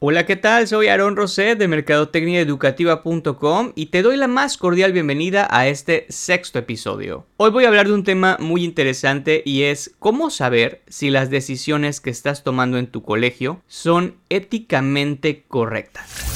[0.00, 0.68] Hola, ¿qué tal?
[0.68, 6.60] Soy Aaron Roset de mercadotecniaeducativa.com y te doy la más cordial bienvenida a este sexto
[6.60, 7.26] episodio.
[7.36, 11.30] Hoy voy a hablar de un tema muy interesante y es cómo saber si las
[11.30, 16.27] decisiones que estás tomando en tu colegio son éticamente correctas.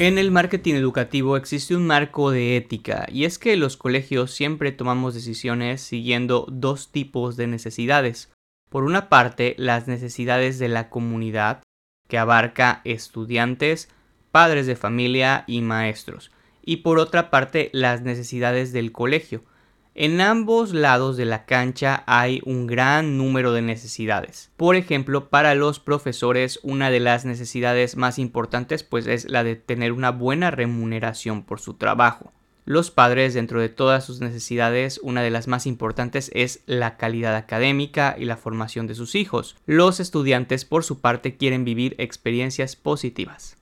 [0.00, 4.72] En el marketing educativo existe un marco de ética y es que los colegios siempre
[4.72, 8.32] tomamos decisiones siguiendo dos tipos de necesidades.
[8.70, 11.62] Por una parte, las necesidades de la comunidad,
[12.08, 13.88] que abarca estudiantes,
[14.32, 16.32] padres de familia y maestros.
[16.60, 19.44] Y por otra parte, las necesidades del colegio,
[19.94, 24.50] en ambos lados de la cancha hay un gran número de necesidades.
[24.56, 29.56] Por ejemplo, para los profesores una de las necesidades más importantes pues es la de
[29.56, 32.32] tener una buena remuneración por su trabajo.
[32.66, 37.36] Los padres, dentro de todas sus necesidades, una de las más importantes es la calidad
[37.36, 39.56] académica y la formación de sus hijos.
[39.66, 43.58] Los estudiantes, por su parte, quieren vivir experiencias positivas.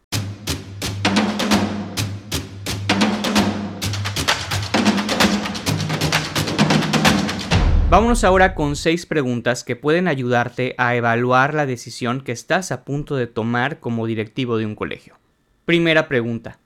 [7.93, 12.87] Vámonos ahora con seis preguntas que pueden ayudarte a evaluar la decisión que estás a
[12.87, 15.19] punto de tomar como directivo de un colegio.
[15.67, 16.59] Primera pregunta.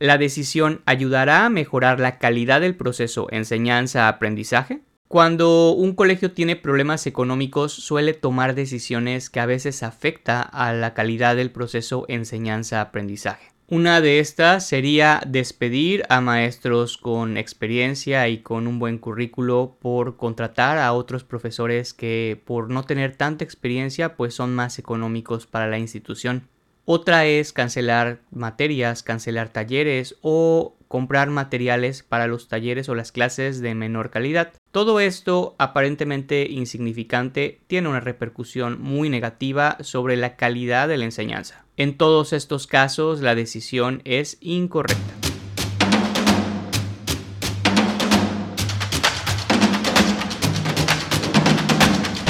[0.00, 4.80] ¿La decisión ayudará a mejorar la calidad del proceso enseñanza-aprendizaje?
[5.06, 10.92] Cuando un colegio tiene problemas económicos suele tomar decisiones que a veces afecta a la
[10.92, 13.53] calidad del proceso enseñanza-aprendizaje.
[13.66, 20.18] Una de estas sería despedir a maestros con experiencia y con un buen currículo por
[20.18, 25.66] contratar a otros profesores que por no tener tanta experiencia pues son más económicos para
[25.66, 26.46] la institución.
[26.84, 33.62] Otra es cancelar materias, cancelar talleres o comprar materiales para los talleres o las clases
[33.62, 34.52] de menor calidad.
[34.72, 41.63] Todo esto aparentemente insignificante tiene una repercusión muy negativa sobre la calidad de la enseñanza.
[41.76, 45.12] En todos estos casos la decisión es incorrecta.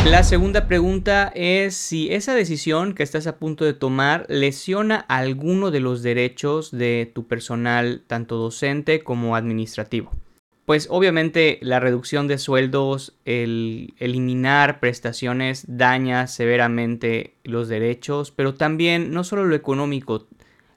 [0.07, 5.71] La segunda pregunta es si esa decisión que estás a punto de tomar lesiona alguno
[5.71, 10.11] de los derechos de tu personal, tanto docente como administrativo.
[10.65, 19.13] Pues obviamente la reducción de sueldos, el eliminar prestaciones daña severamente los derechos, pero también
[19.13, 20.27] no solo lo económico,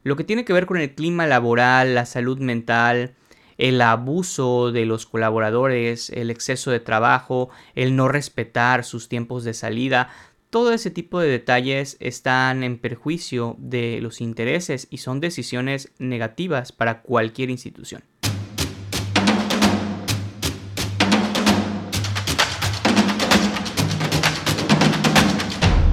[0.04, 3.16] lo que tiene que ver con el clima laboral, la salud mental,
[3.58, 9.54] el abuso de los colaboradores, el exceso de trabajo, el no respetar sus tiempos de
[9.54, 10.10] salida,
[10.50, 16.72] todo ese tipo de detalles están en perjuicio de los intereses y son decisiones negativas
[16.72, 18.02] para cualquier institución.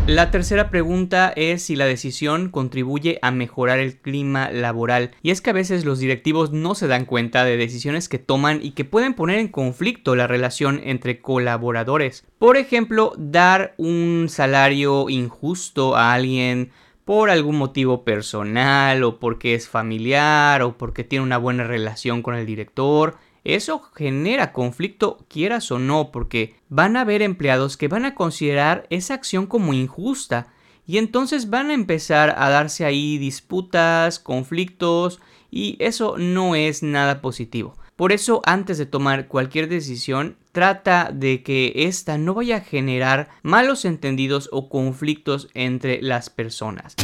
[0.07, 5.13] La tercera pregunta es si la decisión contribuye a mejorar el clima laboral.
[5.23, 8.61] Y es que a veces los directivos no se dan cuenta de decisiones que toman
[8.63, 12.27] y que pueden poner en conflicto la relación entre colaboradores.
[12.39, 16.71] Por ejemplo, dar un salario injusto a alguien
[17.07, 22.35] por algún motivo personal o porque es familiar o porque tiene una buena relación con
[22.35, 28.07] el director eso genera conflicto, quieras o no, porque van a haber empleados que van
[28.07, 30.49] a considerar esa acción como injusta
[30.87, 37.21] y entonces van a empezar a darse ahí disputas, conflictos y eso no es nada
[37.21, 37.77] positivo.
[37.97, 43.29] Por eso, antes de tomar cualquier decisión, trata de que ésta no vaya a generar
[43.43, 46.97] malos entendidos o conflictos entre las personas.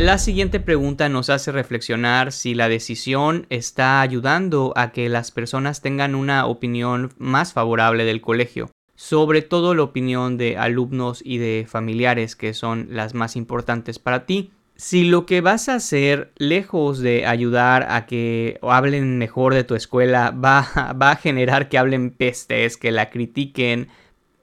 [0.00, 5.82] La siguiente pregunta nos hace reflexionar si la decisión está ayudando a que las personas
[5.82, 11.66] tengan una opinión más favorable del colegio, sobre todo la opinión de alumnos y de
[11.68, 14.52] familiares que son las más importantes para ti.
[14.74, 19.74] Si lo que vas a hacer, lejos de ayudar a que hablen mejor de tu
[19.74, 23.88] escuela, va, a generar que hablen pestes, que la critiquen,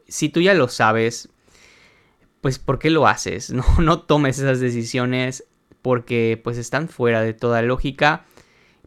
[0.08, 1.30] si tú ya lo sabes,
[2.42, 3.52] pues ¿por qué lo haces?
[3.54, 5.46] No, no tomes esas decisiones
[5.82, 8.26] porque pues están fuera de toda lógica,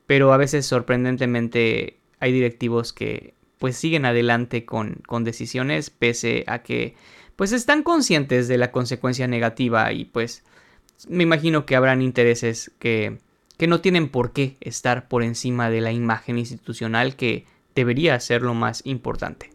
[0.07, 6.63] pero a veces sorprendentemente hay directivos que pues siguen adelante con, con decisiones pese a
[6.63, 6.95] que
[7.37, 10.45] pues están conscientes de la consecuencia negativa y pues
[11.09, 13.19] me imagino que habrán intereses que,
[13.57, 18.43] que no tienen por qué estar por encima de la imagen institucional que debería ser
[18.43, 19.51] lo más importante.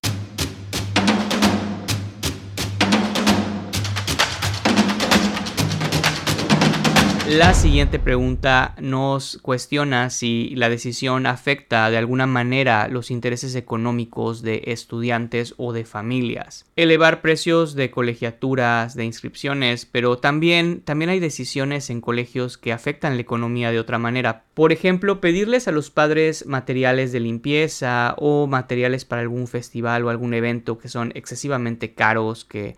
[7.29, 14.43] La siguiente pregunta nos cuestiona si la decisión afecta de alguna manera los intereses económicos
[14.43, 16.67] de estudiantes o de familias.
[16.75, 23.15] Elevar precios de colegiaturas, de inscripciones, pero también, también hay decisiones en colegios que afectan
[23.15, 24.43] la economía de otra manera.
[24.53, 30.11] Por ejemplo, pedirles a los padres materiales de limpieza o materiales para algún festival o
[30.11, 32.77] algún evento que son excesivamente caros, que,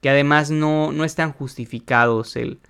[0.00, 2.60] que además no, no están justificados el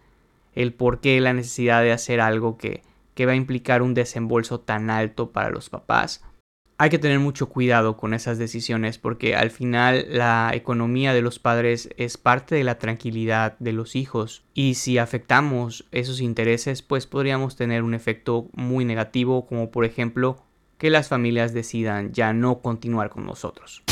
[0.54, 2.82] el por qué la necesidad de hacer algo que,
[3.14, 6.24] que va a implicar un desembolso tan alto para los papás.
[6.78, 11.38] Hay que tener mucho cuidado con esas decisiones porque al final la economía de los
[11.38, 17.06] padres es parte de la tranquilidad de los hijos y si afectamos esos intereses pues
[17.06, 20.42] podríamos tener un efecto muy negativo como por ejemplo
[20.78, 23.82] que las familias decidan ya no continuar con nosotros.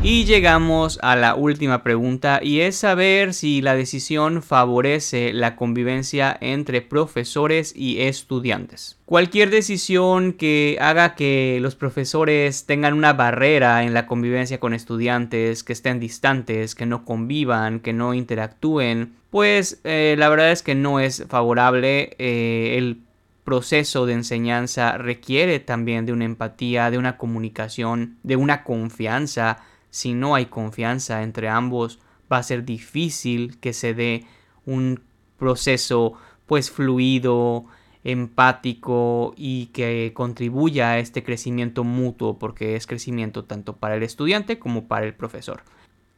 [0.00, 6.36] Y llegamos a la última pregunta y es saber si la decisión favorece la convivencia
[6.40, 8.96] entre profesores y estudiantes.
[9.06, 15.64] Cualquier decisión que haga que los profesores tengan una barrera en la convivencia con estudiantes,
[15.64, 20.76] que estén distantes, que no convivan, que no interactúen, pues eh, la verdad es que
[20.76, 22.14] no es favorable.
[22.18, 23.00] Eh, el
[23.42, 29.58] proceso de enseñanza requiere también de una empatía, de una comunicación, de una confianza
[29.90, 31.98] si no hay confianza entre ambos,
[32.30, 34.26] va a ser difícil que se dé
[34.66, 35.00] un
[35.38, 36.14] proceso
[36.46, 37.66] pues fluido,
[38.04, 44.58] empático y que contribuya a este crecimiento mutuo porque es crecimiento tanto para el estudiante
[44.58, 45.62] como para el profesor.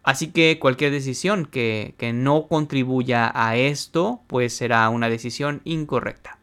[0.03, 6.40] Así que cualquier decisión que, que no contribuya a esto pues será una decisión incorrecta.